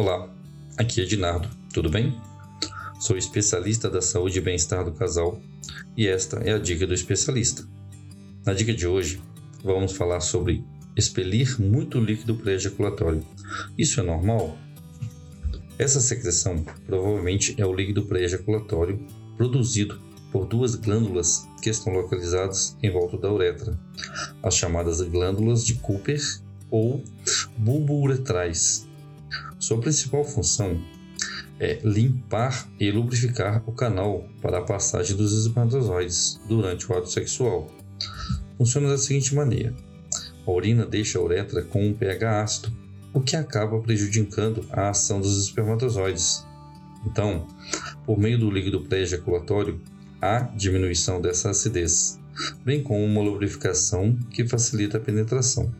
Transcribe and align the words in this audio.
Olá, 0.00 0.32
aqui 0.76 1.02
é 1.02 1.04
Dinardo, 1.04 1.50
tudo 1.74 1.90
bem? 1.90 2.16
Sou 3.00 3.16
especialista 3.16 3.90
da 3.90 4.00
saúde 4.00 4.38
e 4.38 4.40
bem-estar 4.40 4.84
do 4.84 4.92
casal 4.92 5.42
e 5.96 6.06
esta 6.06 6.36
é 6.36 6.52
a 6.52 6.58
dica 6.58 6.86
do 6.86 6.94
especialista. 6.94 7.66
Na 8.46 8.54
dica 8.54 8.72
de 8.72 8.86
hoje, 8.86 9.20
vamos 9.60 9.94
falar 9.94 10.20
sobre 10.20 10.64
expelir 10.96 11.60
muito 11.60 11.98
líquido 11.98 12.36
pré-ejaculatório. 12.36 13.26
Isso 13.76 13.98
é 13.98 14.04
normal? 14.04 14.56
Essa 15.76 16.00
secreção 16.00 16.64
provavelmente 16.86 17.56
é 17.58 17.66
o 17.66 17.74
líquido 17.74 18.04
pré-ejaculatório 18.04 19.04
produzido 19.36 20.00
por 20.30 20.46
duas 20.46 20.76
glândulas 20.76 21.48
que 21.60 21.70
estão 21.70 21.92
localizadas 21.92 22.76
em 22.84 22.92
volta 22.92 23.18
da 23.18 23.32
uretra, 23.32 23.76
as 24.44 24.54
chamadas 24.54 25.00
glândulas 25.00 25.66
de 25.66 25.74
Cooper 25.74 26.20
ou 26.70 27.02
bulbo-uretrais. 27.56 28.87
Sua 29.58 29.80
principal 29.80 30.24
função 30.24 30.80
é 31.58 31.80
limpar 31.82 32.68
e 32.78 32.90
lubrificar 32.92 33.62
o 33.66 33.72
canal 33.72 34.24
para 34.40 34.58
a 34.58 34.62
passagem 34.62 35.16
dos 35.16 35.32
espermatozoides 35.32 36.40
durante 36.48 36.90
o 36.90 36.96
ato 36.96 37.10
sexual. 37.10 37.66
Funciona 38.56 38.88
da 38.88 38.96
seguinte 38.96 39.34
maneira: 39.34 39.74
a 40.46 40.50
urina 40.50 40.86
deixa 40.86 41.18
a 41.18 41.22
uretra 41.22 41.62
com 41.62 41.84
um 41.84 41.92
pH 41.92 42.42
ácido, 42.42 42.72
o 43.12 43.20
que 43.20 43.34
acaba 43.34 43.80
prejudicando 43.80 44.64
a 44.70 44.90
ação 44.90 45.20
dos 45.20 45.36
espermatozoides. 45.44 46.46
Então, 47.04 47.46
por 48.06 48.16
meio 48.16 48.38
do 48.38 48.50
líquido 48.50 48.82
pré-ejaculatório, 48.82 49.80
há 50.22 50.40
diminuição 50.40 51.20
dessa 51.20 51.50
acidez, 51.50 52.20
bem 52.64 52.80
como 52.80 53.04
uma 53.04 53.22
lubrificação 53.22 54.16
que 54.30 54.46
facilita 54.46 54.98
a 54.98 55.00
penetração. 55.00 55.72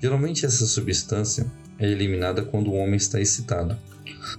Geralmente, 0.00 0.46
essa 0.46 0.66
substância 0.66 1.50
é 1.78 1.90
eliminada 1.90 2.42
quando 2.42 2.68
o 2.70 2.74
homem 2.74 2.96
está 2.96 3.20
excitado, 3.20 3.76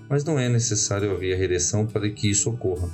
mas 0.09 0.23
não 0.23 0.39
é 0.39 0.48
necessário 0.49 1.12
haver 1.12 1.41
ereção 1.41 1.86
para 1.86 2.09
que 2.09 2.30
isso 2.30 2.50
ocorra. 2.50 2.89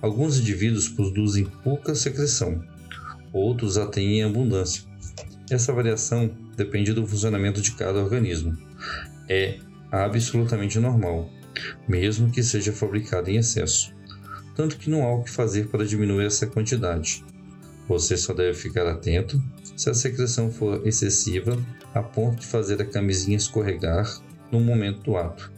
Alguns 0.00 0.38
indivíduos 0.38 0.88
produzem 0.88 1.44
pouca 1.62 1.94
secreção, 1.94 2.64
outros 3.32 3.76
a 3.76 3.86
têm 3.86 4.18
em 4.18 4.24
abundância. 4.24 4.82
Essa 5.50 5.72
variação 5.72 6.30
depende 6.56 6.92
do 6.92 7.06
funcionamento 7.06 7.60
de 7.60 7.72
cada 7.72 8.02
organismo. 8.02 8.56
É 9.28 9.58
absolutamente 9.90 10.78
normal, 10.78 11.30
mesmo 11.88 12.30
que 12.30 12.42
seja 12.42 12.72
fabricado 12.72 13.30
em 13.30 13.36
excesso. 13.36 13.92
Tanto 14.54 14.76
que 14.76 14.90
não 14.90 15.02
há 15.02 15.14
o 15.14 15.22
que 15.22 15.30
fazer 15.30 15.68
para 15.68 15.84
diminuir 15.84 16.26
essa 16.26 16.46
quantidade. 16.46 17.24
Você 17.88 18.16
só 18.16 18.32
deve 18.32 18.54
ficar 18.54 18.86
atento 18.86 19.42
se 19.76 19.90
a 19.90 19.94
secreção 19.94 20.50
for 20.50 20.86
excessiva 20.86 21.58
a 21.94 22.02
ponto 22.02 22.40
de 22.40 22.46
fazer 22.46 22.80
a 22.80 22.84
camisinha 22.84 23.36
escorregar 23.36 24.20
no 24.50 24.60
momento 24.60 25.02
do 25.02 25.16
ato. 25.16 25.50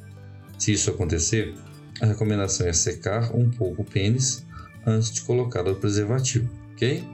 Se 0.58 0.72
isso 0.72 0.90
acontecer, 0.90 1.54
a 2.00 2.06
recomendação 2.06 2.66
é 2.66 2.72
secar 2.72 3.34
um 3.34 3.50
pouco 3.50 3.82
o 3.82 3.84
pênis 3.84 4.44
antes 4.86 5.10
de 5.10 5.22
colocar 5.22 5.66
o 5.66 5.74
preservativo, 5.76 6.48
ok? 6.72 7.04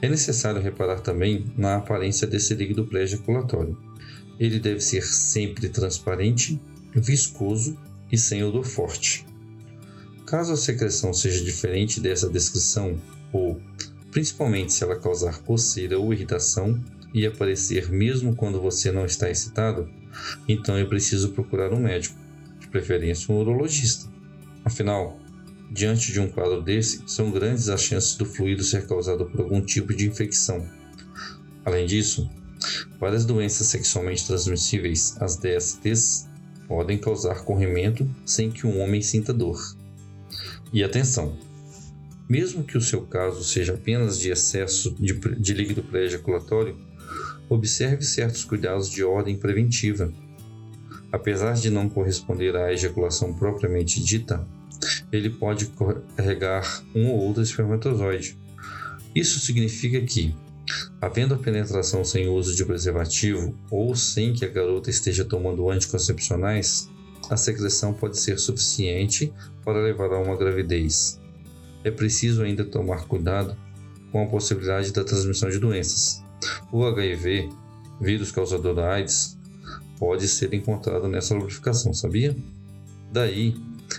É 0.00 0.08
necessário 0.08 0.60
reparar 0.60 1.00
também 1.00 1.52
na 1.56 1.76
aparência 1.76 2.26
desse 2.26 2.54
líquido 2.54 2.86
pré-ejaculatório. 2.86 3.76
Ele 4.38 4.60
deve 4.60 4.80
ser 4.80 5.02
sempre 5.02 5.68
transparente, 5.68 6.60
viscoso 6.94 7.76
e 8.10 8.16
sem 8.16 8.44
odor 8.44 8.64
forte. 8.64 9.26
Caso 10.24 10.52
a 10.52 10.56
secreção 10.56 11.12
seja 11.12 11.42
diferente 11.42 12.00
dessa 12.00 12.28
descrição, 12.28 13.00
ou 13.32 13.60
principalmente 14.10 14.72
se 14.72 14.84
ela 14.84 14.98
causar 14.98 15.38
coceira 15.38 15.98
ou 15.98 16.12
irritação 16.12 16.78
e 17.12 17.26
aparecer 17.26 17.90
mesmo 17.90 18.34
quando 18.34 18.60
você 18.60 18.92
não 18.92 19.06
está 19.06 19.30
excitado, 19.30 19.88
então 20.48 20.76
é 20.76 20.84
preciso 20.84 21.30
procurar 21.30 21.72
um 21.72 21.80
médico, 21.80 22.18
de 22.58 22.68
preferência 22.68 23.32
um 23.32 23.38
urologista. 23.38 24.10
Afinal, 24.64 25.18
diante 25.70 26.12
de 26.12 26.20
um 26.20 26.28
quadro 26.28 26.62
desse, 26.62 27.02
são 27.06 27.30
grandes 27.30 27.68
as 27.68 27.82
chances 27.82 28.16
do 28.16 28.24
fluido 28.24 28.62
ser 28.62 28.86
causado 28.86 29.26
por 29.26 29.40
algum 29.40 29.60
tipo 29.60 29.94
de 29.94 30.08
infecção. 30.08 30.66
Além 31.64 31.86
disso, 31.86 32.30
várias 32.98 33.24
doenças 33.24 33.66
sexualmente 33.68 34.26
transmissíveis, 34.26 35.16
as 35.20 35.36
DSTs, 35.36 36.28
podem 36.66 36.98
causar 36.98 37.44
corrimento 37.44 38.08
sem 38.26 38.50
que 38.50 38.66
um 38.66 38.80
homem 38.80 39.00
sinta 39.00 39.32
dor. 39.32 39.58
E 40.72 40.84
atenção! 40.84 41.38
Mesmo 42.28 42.62
que 42.62 42.76
o 42.76 42.80
seu 42.80 43.02
caso 43.06 43.42
seja 43.42 43.72
apenas 43.72 44.18
de 44.18 44.30
excesso 44.30 44.94
de, 45.00 45.14
de 45.14 45.54
líquido 45.54 45.82
pré-ejaculatório, 45.82 46.76
observe 47.48 48.02
certos 48.04 48.44
cuidados 48.44 48.88
de 48.88 49.02
ordem 49.02 49.36
preventiva. 49.36 50.12
Apesar 51.10 51.54
de 51.54 51.70
não 51.70 51.88
corresponder 51.88 52.54
à 52.56 52.72
ejaculação 52.72 53.32
propriamente 53.32 54.02
dita, 54.02 54.46
ele 55.10 55.30
pode 55.30 55.72
carregar 56.16 56.84
um 56.94 57.08
ou 57.08 57.18
outro 57.20 57.42
espermatozoide. 57.42 58.38
Isso 59.14 59.40
significa 59.40 60.00
que, 60.02 60.34
havendo 61.00 61.34
a 61.34 61.38
penetração 61.38 62.04
sem 62.04 62.28
uso 62.28 62.54
de 62.54 62.64
preservativo 62.64 63.54
ou 63.70 63.94
sem 63.96 64.32
que 64.32 64.44
a 64.44 64.48
garota 64.48 64.90
esteja 64.90 65.24
tomando 65.24 65.70
anticoncepcionais, 65.70 66.90
a 67.30 67.36
secreção 67.36 67.92
pode 67.92 68.18
ser 68.18 68.38
suficiente 68.38 69.32
para 69.64 69.82
levar 69.82 70.12
a 70.12 70.18
uma 70.20 70.36
gravidez 70.36 71.18
é 71.84 71.90
preciso 71.90 72.42
ainda 72.42 72.64
tomar 72.64 73.06
cuidado 73.06 73.56
com 74.10 74.22
a 74.22 74.26
possibilidade 74.26 74.92
da 74.92 75.04
transmissão 75.04 75.48
de 75.48 75.58
doenças. 75.58 76.24
O 76.70 76.84
HIV, 76.84 77.50
vírus 78.00 78.30
causador 78.30 78.74
da 78.74 78.92
AIDS, 78.92 79.36
pode 79.98 80.28
ser 80.28 80.52
encontrado 80.54 81.08
nessa 81.08 81.34
lubrificação, 81.34 81.92
sabia? 81.92 82.36
Daí 83.12 83.56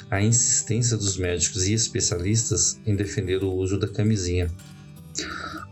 a 0.10 0.22
insistência 0.22 0.98
dos 0.98 1.18
médicos 1.18 1.68
e 1.68 1.74
especialistas 1.74 2.80
em 2.86 2.96
defender 2.96 3.44
o 3.44 3.52
uso 3.52 3.78
da 3.78 3.88
camisinha. 3.88 4.50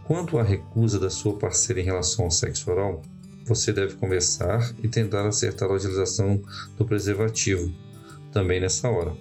Quanto 0.05 0.37
à 0.37 0.43
recusa 0.43 0.99
da 0.99 1.09
sua 1.09 1.37
parceira 1.37 1.81
em 1.81 1.85
relação 1.85 2.25
ao 2.25 2.31
sexo 2.31 2.71
oral, 2.71 3.01
você 3.45 3.71
deve 3.71 3.95
conversar 3.95 4.73
e 4.83 4.87
tentar 4.87 5.27
acertar 5.27 5.69
a 5.69 5.73
utilização 5.73 6.41
do 6.77 6.85
preservativo 6.85 7.73
também 8.31 8.59
nessa 8.59 8.89
hora 8.89 9.15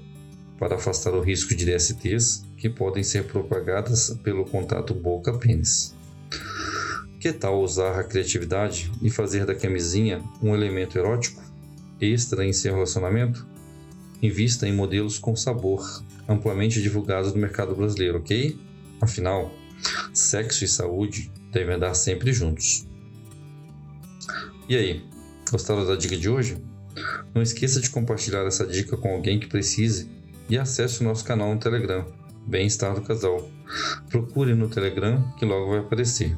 para 0.58 0.76
afastar 0.76 1.12
o 1.14 1.20
risco 1.20 1.54
de 1.54 1.64
DSTs 1.64 2.44
que 2.56 2.68
podem 2.68 3.02
ser 3.02 3.24
propagadas 3.24 4.16
pelo 4.22 4.44
contato 4.44 4.94
boca-pênis. 4.94 5.95
Que 7.26 7.32
tal 7.32 7.60
usar 7.60 7.98
a 7.98 8.04
criatividade 8.04 8.88
e 9.02 9.10
fazer 9.10 9.44
da 9.44 9.52
camisinha 9.52 10.22
um 10.40 10.54
elemento 10.54 10.96
erótico 10.96 11.42
extra 12.00 12.46
em 12.46 12.52
seu 12.52 12.72
relacionamento? 12.72 13.44
Invista 14.22 14.68
em 14.68 14.72
modelos 14.72 15.18
com 15.18 15.34
sabor, 15.34 16.04
amplamente 16.28 16.80
divulgados 16.80 17.34
no 17.34 17.40
mercado 17.40 17.74
brasileiro, 17.74 18.18
ok? 18.18 18.56
Afinal, 19.00 19.52
sexo 20.14 20.64
e 20.64 20.68
saúde 20.68 21.28
devem 21.50 21.74
andar 21.74 21.94
sempre 21.94 22.32
juntos. 22.32 22.86
E 24.68 24.76
aí, 24.76 25.04
gostaram 25.50 25.84
da 25.84 25.96
dica 25.96 26.16
de 26.16 26.28
hoje? 26.28 26.56
Não 27.34 27.42
esqueça 27.42 27.80
de 27.80 27.90
compartilhar 27.90 28.46
essa 28.46 28.64
dica 28.64 28.96
com 28.96 29.12
alguém 29.12 29.40
que 29.40 29.48
precise 29.48 30.08
e 30.48 30.56
acesse 30.56 31.00
o 31.00 31.04
nosso 31.04 31.24
canal 31.24 31.52
no 31.52 31.58
Telegram, 31.58 32.06
Bem-Estar 32.46 32.94
do 32.94 33.02
Casal. 33.02 33.50
Procure 34.10 34.54
no 34.54 34.68
Telegram 34.68 35.28
que 35.36 35.44
logo 35.44 35.70
vai 35.70 35.80
aparecer. 35.80 36.32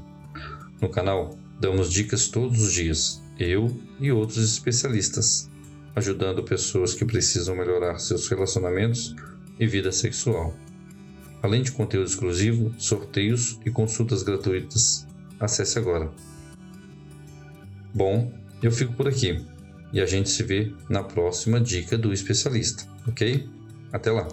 No 0.80 0.88
canal, 0.88 1.36
damos 1.60 1.92
dicas 1.92 2.28
todos 2.28 2.62
os 2.62 2.72
dias, 2.72 3.20
eu 3.38 3.80
e 3.98 4.12
outros 4.12 4.38
especialistas, 4.38 5.50
ajudando 5.94 6.44
pessoas 6.44 6.94
que 6.94 7.04
precisam 7.04 7.56
melhorar 7.56 7.98
seus 7.98 8.28
relacionamentos 8.28 9.14
e 9.58 9.66
vida 9.66 9.90
sexual. 9.90 10.54
Além 11.42 11.62
de 11.62 11.72
conteúdo 11.72 12.08
exclusivo, 12.08 12.72
sorteios 12.78 13.58
e 13.64 13.70
consultas 13.70 14.22
gratuitas. 14.22 15.06
Acesse 15.40 15.78
agora. 15.78 16.10
Bom, 17.94 18.32
eu 18.62 18.70
fico 18.70 18.92
por 18.92 19.08
aqui 19.08 19.44
e 19.92 20.00
a 20.00 20.06
gente 20.06 20.28
se 20.28 20.42
vê 20.42 20.72
na 20.88 21.02
próxima 21.02 21.60
dica 21.60 21.96
do 21.96 22.12
especialista, 22.12 22.84
ok? 23.06 23.48
Até 23.92 24.10
lá! 24.10 24.28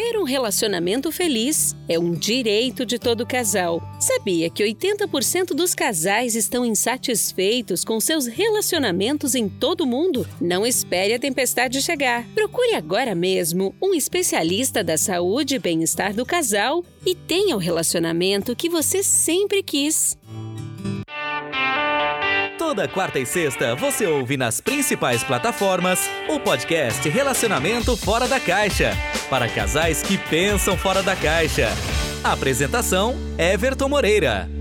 Ter 0.00 0.16
um 0.16 0.22
relacionamento 0.22 1.10
feliz 1.10 1.74
é 1.88 1.98
um 1.98 2.12
direito 2.12 2.86
de 2.86 3.00
todo 3.00 3.26
casal. 3.26 3.82
Sabia 3.98 4.48
que 4.48 4.62
80% 4.62 5.56
dos 5.56 5.74
casais 5.74 6.36
estão 6.36 6.64
insatisfeitos 6.64 7.84
com 7.84 7.98
seus 7.98 8.24
relacionamentos 8.24 9.34
em 9.34 9.48
todo 9.48 9.80
o 9.80 9.86
mundo? 9.88 10.24
Não 10.40 10.64
espere 10.64 11.14
a 11.14 11.18
tempestade 11.18 11.82
chegar. 11.82 12.24
Procure 12.32 12.76
agora 12.76 13.12
mesmo 13.12 13.74
um 13.82 13.92
especialista 13.92 14.84
da 14.84 14.96
saúde 14.96 15.56
e 15.56 15.58
bem-estar 15.58 16.14
do 16.14 16.24
casal 16.24 16.84
e 17.04 17.16
tenha 17.16 17.56
o 17.56 17.58
relacionamento 17.58 18.54
que 18.54 18.68
você 18.68 19.02
sempre 19.02 19.64
quis. 19.64 20.16
Toda 22.56 22.86
quarta 22.86 23.18
e 23.18 23.26
sexta 23.26 23.74
você 23.74 24.06
ouve 24.06 24.36
nas 24.36 24.60
principais 24.60 25.24
plataformas 25.24 26.08
o 26.28 26.38
podcast 26.38 27.08
Relacionamento 27.08 27.96
Fora 27.96 28.28
da 28.28 28.38
Caixa 28.38 28.92
para 29.28 29.48
casais 29.48 30.02
que 30.02 30.18
pensam 30.18 30.76
fora 30.76 31.02
da 31.02 31.14
caixa. 31.14 31.68
Apresentação: 32.24 33.14
Everton 33.38 33.88
Moreira. 33.88 34.57